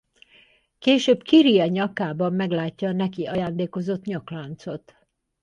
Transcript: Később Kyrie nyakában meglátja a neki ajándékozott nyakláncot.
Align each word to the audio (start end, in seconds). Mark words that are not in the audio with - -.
Később 0.79 1.21
Kyrie 1.23 1.67
nyakában 1.67 2.33
meglátja 2.33 2.89
a 2.89 2.93
neki 2.93 3.25
ajándékozott 3.25 4.03
nyakláncot. 4.05 4.95